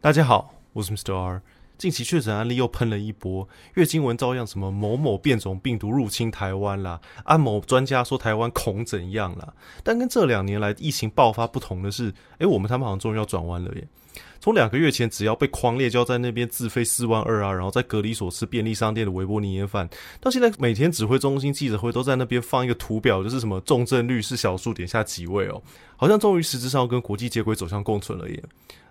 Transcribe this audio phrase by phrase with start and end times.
[0.00, 1.14] 大家好，我是 Mr.
[1.14, 1.42] R。
[1.78, 9.52] 近期确诊案例又喷了一波，月经文照样什么某某变种病毒入侵台湾啦，按某专家说台湾恐怎样啦。
[9.82, 13.86] 但跟这两年来疫情爆发不同的是，诶，我们他们好像终于要转弯了耶。
[14.40, 19.88] 从两个月前，只要被匡列，就要在那边自费四万二啊，然后在隔离所吃便利商店的微波年夜饭，
[20.20, 25.62] 到现在每天指挥中心记者会都在那边放一个图表，就是什么重症率是小数点下几位哦，
[25.96, 28.42] 好像终于实质上跟国际接轨走向共存了耶。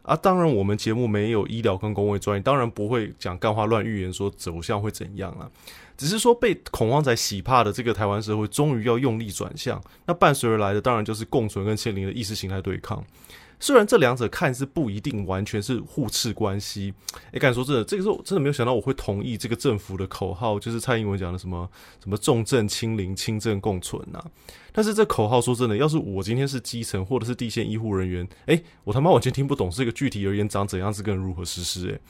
[0.03, 5.49] 啊，当然我们节目没有医疗跟公卫专业，当然不会讲干话乱预言说走向会怎样啊，
[5.95, 13.03] 只是说被恐慌仔洗怕的这个台湾社会终于要用力转向，那伴随而来的当然就是共存跟清零的意识形态对抗。
[13.61, 16.91] 虽然这两者看似不一定完全是互斥关系，
[17.31, 21.69] 诶，敢说真的，这个时候真的没有想到我会同意这个政府的口号，就是蔡英文讲的什么
[22.03, 24.21] 什么重症清零、轻症共存呐。
[24.73, 31.87] 但是这口号说真的，要是我今天是基层或者是第一线医护人员，诶，我他妈完全听不懂这个具体而言长怎样子跟如何实施。
[31.87, 32.01] 诶，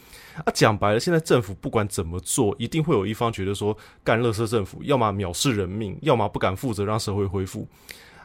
[0.45, 7.67] 啊，讲白了，现在政府不管怎么做，一定会有一方觉得说干垃圾政府，要么藐视人命，要么不敢负责让社会恢复。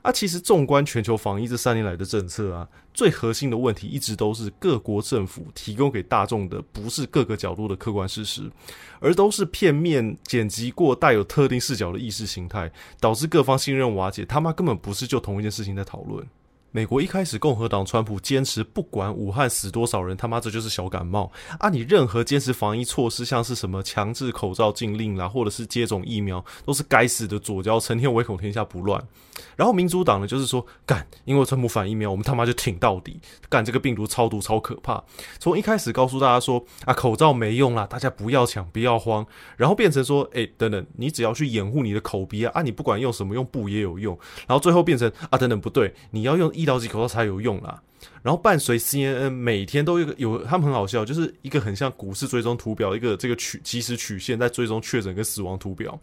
[0.07, 8.48] 啊，其实纵观全球防疫这三年来的政策啊，最核心的问题一直都是各国政府提供给大众的不是各个角度的客观事实，
[9.01, 14.25] 而都是片面剪辑过带有特定视角的意识形态，导致各方信任瓦解。
[14.25, 16.25] 他妈根本不是就同一件事情在讨论。
[16.77, 21.71] 美国一开始，共和党川普坚持不管武汉死多少人，他妈这就是小感冒啊！
[21.71, 29.03] 你任何坚持防疫措施，像是什么强制口罩禁令啦，或者是接种疫苗，都是该死的左交，成天唯恐天下不乱。
[29.55, 35.03] 然后民主党呢，就是说干，因为川普反疫苗，我们他妈就挺到底，干这个病毒超毒超可怕。
[35.39, 44.19] 从一开始告诉大家说啊，口罩没用啦，大家不要抢，不要慌，然后变成说，哎，等等，你只要去掩护你的口鼻啊，啊，你不管用什么，用布也有用。
[44.47, 47.81] 然后最后变成啊，等等，不对，你要用医医疗级口罩才有用啦，
[48.22, 55.98] 然后伴随 CNN 每天都有有，他们很好笑，就是一个很像股市追踪图表，一个这个曲即时曲线在追踪确诊跟死亡图表，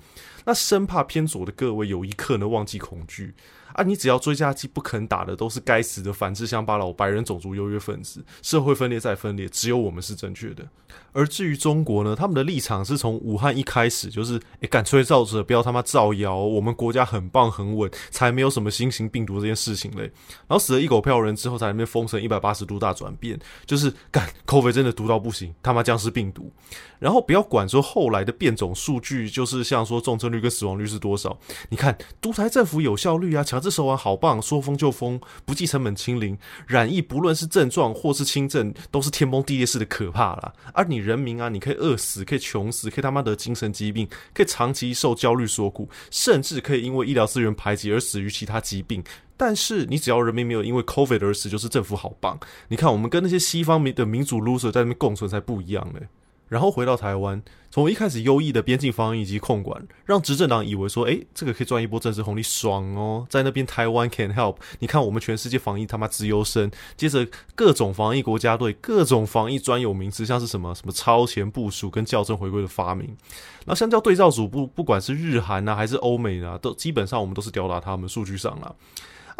[0.46, 3.34] 那生怕偏左的各位有一刻呢忘记恐惧。
[3.74, 3.82] 啊！
[3.82, 10.64] 你只要追加剂不肯打的，都是该死的反智乡巴佬、白人种族优越分子，社会分裂再分裂，只有我们是正确的。
[11.12, 20.04] 而至于中国呢，他们的立场是从武汉一开始就是，诶，敢吹哨者不要他妈造谣，我们国家很棒很稳，才没有什么新型病毒这件事情嘞。
[20.48, 26.52] 然后死了一狗票人之后，在那封城一百八十度大转变，就是干 COVID 真的毒到不行，他妈僵尸病毒。
[27.00, 31.38] 然后不要管说后来的变种数据，就是像说重症率跟死亡率是多少，
[31.70, 33.64] 你看独裁政府有效率啊，强。
[33.64, 40.54] 制手腕好棒，说封就封，不计成本清零，染疫不论是症状或是轻症，都是天崩地裂式的可怕啦。
[40.74, 49.02] 而你人民啊，你可以饿死，可以穷死，可以他妈得精神疾病，可以长期受焦虑所苦，甚至可以因为医疗资源排挤而死于其他疾病。
[49.36, 52.40] 但是你只要人民没有因为 COVID 而死，就是政府好棒。
[52.68, 56.00] 你看我们跟那些西方民的民主 loser 在那边共存才不一样呢。
[56.50, 63.26] 然后回到台湾，从一开始优异的边境防疫以及控管，让执政党以为说，诶，这个可以赚一波政治红利，爽哦！
[63.28, 66.70] 在那边台湾 can help，你看我们全世界防疫他妈直优生。
[66.96, 73.18] 接着各种防疫国家队，各种防疫专有名词，像是什么什么超前部署跟校正回归的发明。
[73.66, 78.76] 那相较对照组，不不管是日韩啊还是欧美啊，都基本上我们都是吊打他们数据上了。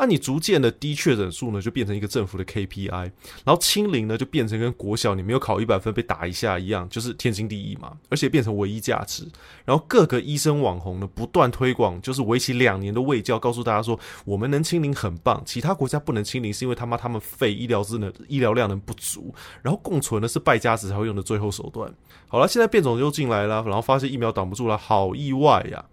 [0.06, 3.12] 你逐渐的低确诊数呢，就变成一个政府的 KPI，
[3.44, 9.28] 然后清零呢，就变成跟国小你没有考一百分被打一下一样，就是天经地义嘛，而且变成唯一价值。
[9.66, 21.94] 然后各个医生网红呢，不断推广，就是为期两年的卫教，告诉大家说，我们能清零很棒，其他国家不能清零是因为他妈他们废医疗资能医疗量能不足，然后共存的是败家子才会用的最后手段。
[22.28, 25.86] 好了，现在变种又进来了，然后发现疫苗挡不住了，好意外呀！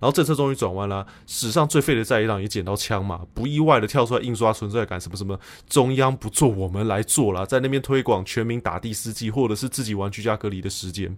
[0.00, 11.16] 然后政策终于转弯了，史上最废的在野党也捡到枪嘛，不意外的跳出来印刷存在感，什么什么中央不做我们来做了，在那边推广全民打第四剂，或者是自己玩居家隔离的时间。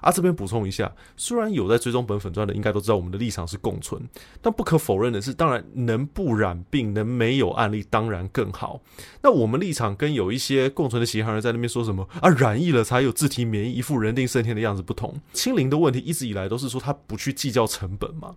[0.00, 4.00] 啊，这边补充一下，虽然有在追踪本粉钻的，应该都知道我们的立场是共存，
[4.40, 8.80] 但不可否认的是，当然能不染病，能没有案例，当然更好。
[9.22, 15.20] 那我们立场跟有一些共存的其他人在那边说什么啊，染疫了才有自体免疫，一副人定胜天的样子不同。
[15.32, 18.34] 清零的问题一直以来都是说他不去计较成本嘛。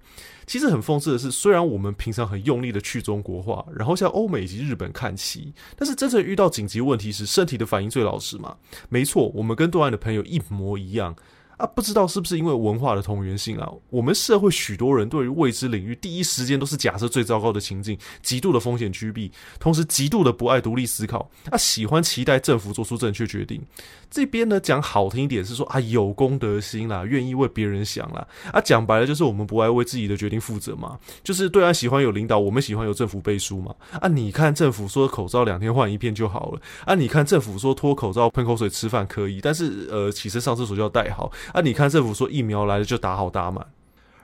[0.47, 8.57] 其实很讽刺的是，虽然我们平常很用力的去中国化，然后向欧美以及日本看齐，但是真正遇到紧急问题时，身体的反应最老实嘛。
[8.89, 11.15] 没错，我们跟对岸的朋友一模一样。
[11.61, 23.61] 啊，不知道是不是因为文化的同源性啊，我们社会许多人对于未知领域第一时间都是假设最糟糕的情境，极度的风险趋避，同时极度的不爱独立思考，啊，喜欢期待政府做出正确决定。
[24.09, 33.73] 这边呢，讲好听一点是说啊，有公德心啦，愿意为别人想啦，啊，讲白了就是我们不爱为自己的决定负责嘛，就是对岸喜欢有领导，我们喜欢有政府背书嘛。
[33.99, 43.67] 啊，你看政府说口罩两天换一片就好了，啊，你看政府说脱口罩喷口水吃饭可以，但是呃，起身上厕所就要戴好，啊，你看政府说疫苗来了就打好打满。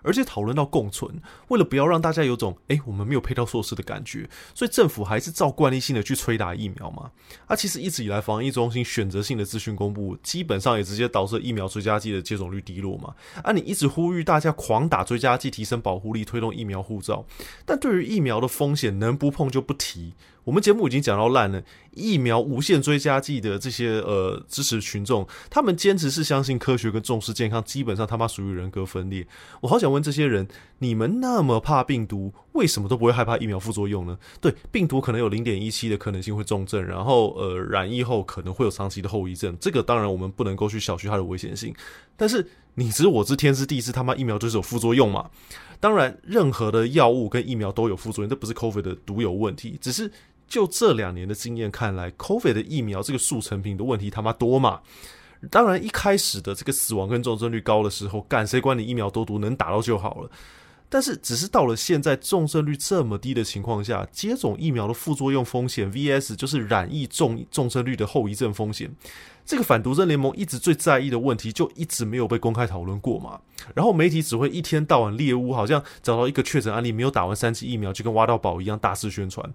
[0.04, 7.12] 而且讨论到共存，为了不要让大家有种哎、我们没有配套措施的感觉，所以政府还是照惯例性的去催打疫苗嘛。
[7.46, 13.14] 啊，其实一直以来防疫中心选择性的资讯公布，基本上也直接导致疫苗追加剂的接种率低落嘛。
[13.44, 17.26] 啊，你一直呼吁大家狂打追加剂，提升保护力，推动疫苗护照，
[17.66, 20.14] 但对于疫苗的风险，能不碰就不提。
[20.48, 21.62] 我们节目已经讲到烂了，
[21.92, 29.28] 疫苗无限追加剂的这些呃支持群众，他们坚持是相信科学跟重视健康，基本上他妈属于人格分裂。
[29.60, 30.48] 我好想问这些人，
[30.80, 34.18] 你们那么怕病毒，为什么都不会害怕疫苗副作用呢？
[34.40, 41.76] 对，病毒可能有零点一七的可能性会重症，然后呃染疫后可能会有长期的后遗症，这个当然我们不能够去小觑它的危险性。
[42.16, 45.30] 但是你知我知天知地知，他妈疫苗就是有副作用嘛？
[45.82, 50.10] 当然，任何的药物跟疫苗都有副作用，这不是 COVID 的独有问题，只是。
[50.48, 54.82] 就这两年的经验看来，COVID 的疫苗这个速成品的问题他妈多嘛？
[55.52, 60.32] 当然，一开始的这个死亡跟重症率高的时候，干谁管你疫苗多毒，能打到就好了。
[60.90, 68.90] 但是，只是到了现在重症率这么低的情况下，接种疫苗的副作用风险 VS 就是染疫重重症率的后遗症风险，
[69.46, 73.40] 这个反毒症联盟一直最在意的问题就一直没有被公开讨论过嘛？
[73.76, 79.54] 然后媒体只会一天到晚猎物，好像找到一个确诊案例没有打完三期疫苗就跟挖到宝一样大肆宣传。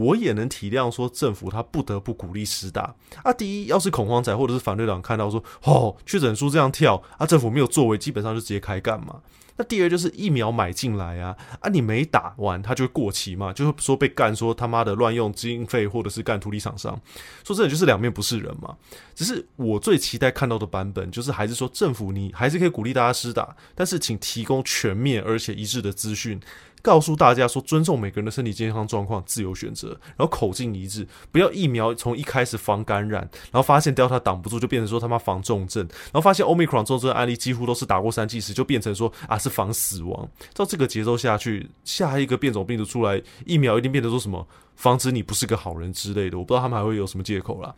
[0.00, 3.32] 我也能体谅，说政府他不得不鼓励施打啊。
[3.32, 9.20] 第一，要是恐慌仔或者是反对党看到说，哦，确诊数这样跳啊，政府没有作为，基本上就直接开干嘛。
[9.56, 16.98] 那第二就是疫苗买进来啊，啊，你没打完，它就会过期嘛，就会说被干说他妈的乱用经费，或者是干土地厂商，
[17.44, 18.74] 说真的就是两面不是人嘛。
[19.14, 26.40] 只是我最期待看到的版本，就是还是说政府你还是可以鼓励大家施打，但是请提供全面而且一致的资讯。
[26.82, 40.28] 告诉大家说，尊重每个人的身体健康状况，自由选择，然后口径一致，不要疫苗从一开始防感染，然后发现 Delta 挡不住，就变成说他妈防重症，然后发现 Omicron 重症案例几乎都是打过三剂时，就变成说啊是防死亡。
[40.54, 44.46] 照这个节奏下去，下一个变种病毒出来，疫苗一定变得说什么
[44.76, 47.74] 防止你不是个好人之类的，我不知道他们还会有什么借口啦。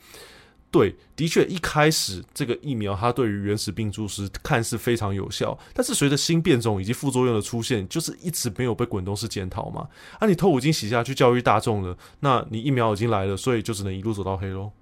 [0.72, 9.86] 对，的确，一开始这个疫苗它对于原始病毒是看似非常有效，但是随着新变种以及副作用的出现，就是一直没有被滚动式检讨嘛。
[10.18, 14.72] 啊，你头已经洗下去教育大众了，那你疫苗已经来了，所以就只能一路走到黑喽。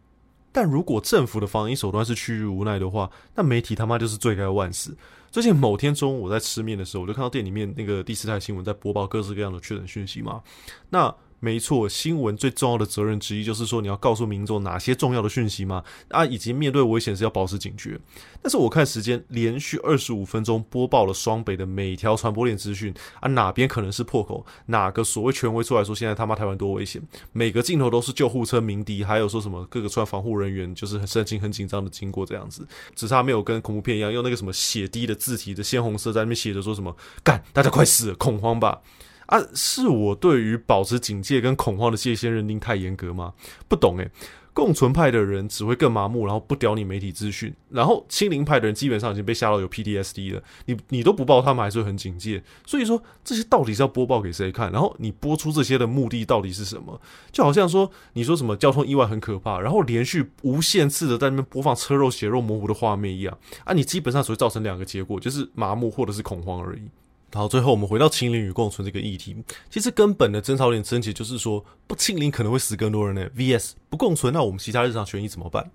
[0.52, 4.96] 但如果政府的防疫手段是趋于无奈的话，那媒体他妈就是罪该万死。
[5.32, 10.40] 最近某天中午我在吃面的时候，我就看到店里面那个第四台新闻在播报各式各样的确诊讯息嘛，
[10.88, 11.12] 那。
[11.40, 15.82] 没错，新闻最重要的责任之一就是说，你要告诉民众哪些重要的讯息吗？
[16.08, 17.98] 啊，以及面对危险时要保持警觉。
[18.42, 24.44] 但是我看时间，连续二十五分钟播报了双北的每条传播链资讯啊，哪边可能是破口？
[24.66, 27.02] 哪个所谓权威出来说现在他妈台湾多危险？
[27.32, 36.94] 每个镜头都是救护车鸣笛，还有说什么各个穿防护人员就是很神经很紧张的经过这样子，只差没有跟恐怖片一样用那个什么血滴的字体的鲜红色在那边写着说什么
[37.24, 38.80] 干，大家快死，恐慌吧。
[39.30, 43.32] 啊，是我对于保持警戒跟恐慌的界限认定太严格吗？
[43.68, 44.10] 不懂诶，
[44.52, 50.42] 共存派的人只会更麻木，然后不屌你媒体资讯，然后清零派的人基本上已经被吓到有 PTSD 了。
[50.66, 52.42] 你你都不报，他们还是很警戒。
[52.66, 54.72] 所以说这些到底是要播报给谁看？
[54.72, 57.00] 然后你播出这些的目的到底是什么？
[57.30, 66.82] 就好像说你说什么交通意外很可怕，然后连续无限次的在那边播放车肉血肉模糊的画面一样啊，你基本上只会造成两个结果，就是麻木或者是恐慌而已。
[67.32, 69.36] 好，最后我们回到清零与共存这个议题。
[69.70, 73.30] 其实根本的争吵点症结就是说，不清零可能会死更多人呢。
[73.36, 75.70] VS 不共存，那我们其他日常权益怎么办？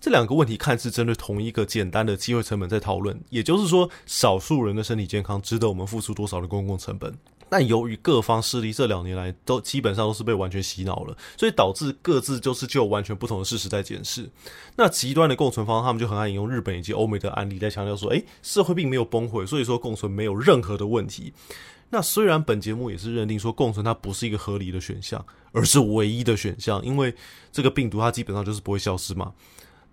[0.00, 7.16] 这两个问题看似针对同一个简单的机会成本在讨论，也就是说，少数人的身体健康值得我们付出多少的公共成本？
[7.48, 14.28] 但由于各方势力这两年来都基本上都是被完全洗脑了，所以导致各自就是就完全不同的事实在检视。
[14.76, 21.32] 那极端的共存方，他们就很爱引用日本以及欧美的案例在强调说，诶，社会并没有崩溃，所以说共存没有任何的问题。
[21.88, 27.14] 那虽然本节目也是认定说共存它不是一个合理的选项，而是唯一的选项，因为
[27.52, 29.32] 这个病毒它基本上就是不会消失嘛。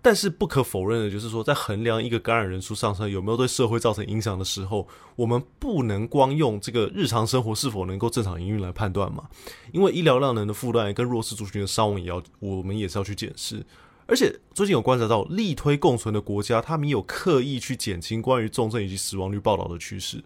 [0.04, 9.24] 但是不可否认的就是说，在衡量一个感染人数上升有没有对社会造成影响的时候，我们不能光用这个日常生活是否能够正常营运来判断嘛？
[9.72, 13.64] 因为医疗量能的负担跟弱势族群的伤亡也要，我们也是要去检视。
[14.06, 20.22] 而且最近有观察到，力推共存的国家，他们有刻意去减轻关于重症以及死亡率报道的趋势。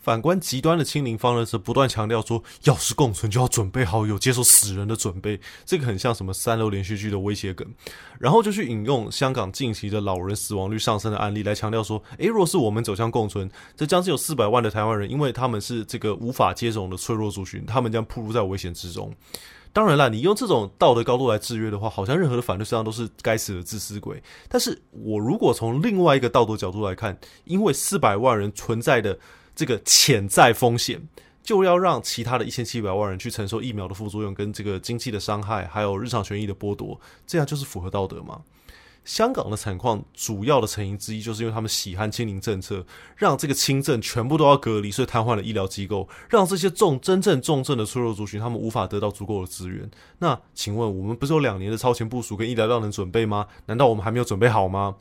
[0.00, 7.66] 反观极端的清零方呢，则不断强调说，要是共存就要准备好有接受死人的准备，这个很像什么三流连续剧的威胁梗。
[8.18, 19.12] 然后就去引用香港近期的老人死亡率上升的案例来强调说，诶，若是我们走向共存，这将近有四百万的台湾人，因为他们是这个无法接种的脆弱族群，他们将暴露在危险之中。
[19.70, 24.20] 当然啦，你用这种道德高度来制约的话，好像任何的反对声浪都是该死的自私鬼。
[24.48, 29.16] 但是我如果从另外一个道德角度来看，因为四百万人存在的
[29.58, 31.02] 这个潜在风险，
[31.42, 38.40] 就要让其他的一千七百万人去承受疫苗的副作用跟这个经济的伤害，还有日常权益的剥夺，这样就是符合道德吗？
[39.04, 42.86] 香港的惨况主要的成因之一，就是因为他们喜欢清零政策，
[43.16, 49.90] 让这个轻症全部都要隔离，所以瘫痪了医疗机构，让这些重真正重症的脆弱族群，他们无法得到足够的资源。
[50.20, 53.48] 那请问，我们不是有两年的超前部署跟医疗量能准备吗？
[53.66, 54.94] 难道我们还没有准备好吗？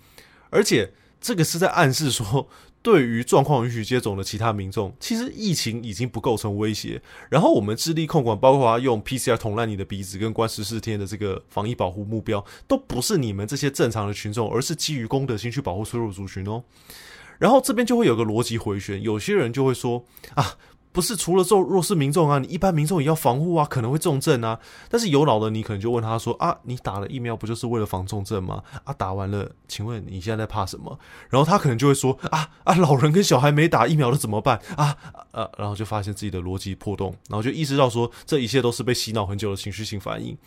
[0.49, 2.49] 而且，这个是在暗示说。
[2.87, 7.01] 对于状况允许接种的其他民众，其实疫情已经不构成威胁。
[7.29, 16.63] 然后我们致力控管，包括用 PCR 捅烂你的鼻子跟关十四天的这个防疫保护目标，都不是你们这些正常的群众，而是基于公德心去保护脆弱族群哦。
[17.39, 20.55] 然后这边就会有个逻辑回旋，有些人就会说啊。
[20.91, 24.59] 不是除了做弱势民众啊，你一般民众也要防护啊，可能会重症啊。
[24.89, 28.63] 但是有脑的你可能就问他说啊，你打了疫苗不就是为了防重症吗？
[28.83, 30.97] 啊，打完了，请问你现在在怕什么？
[31.29, 34.97] 然后他可能就会说啊啊，老人跟小孩没打疫苗的怎么办啊？
[35.31, 40.37] 啊，然后就发现自己的逻辑破洞，然后就意识到说这一切都是被洗脑很久的情绪性反应。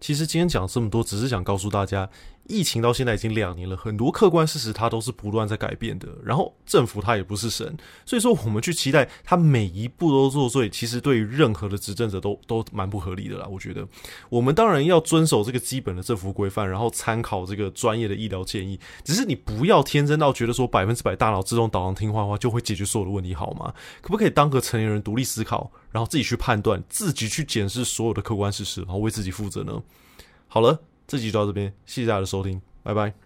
[0.00, 2.08] 其实今天讲这么多，只是想告诉大家。
[2.48, 6.08] 疫情到现在已经两年了，很多客观事实它都是不断在改变的。
[6.24, 13.46] 然后政府它也不是神，所以说我们去期待它每一步都做对，其实对于任何的执政者都都蛮不合理的啦。
[13.48, 13.86] 我觉得
[14.28, 18.78] 我们当然要遵守这个基本的政府规范，然后参考这个专业的医疗建议。
[19.04, 23.72] 只是你不要天真到觉得说百分之百大脑自动导航听话的话就会解决所有的问题，好吗？
[24.00, 29.82] 可不可以当个成年人独立思考，然后自己去判断，自己去检视所有的客观事实，然后为自己负责呢？
[30.48, 30.80] 好了。
[31.06, 33.21] 这集就到这边，谢谢大家的收听，拜拜。